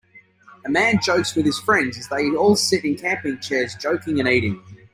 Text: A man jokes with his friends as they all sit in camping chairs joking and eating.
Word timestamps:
A 0.65 0.67
man 0.71 0.99
jokes 0.99 1.35
with 1.35 1.45
his 1.45 1.59
friends 1.59 1.95
as 1.95 2.07
they 2.07 2.27
all 2.31 2.55
sit 2.55 2.83
in 2.83 2.97
camping 2.97 3.37
chairs 3.39 3.75
joking 3.75 4.19
and 4.19 4.27
eating. 4.27 4.59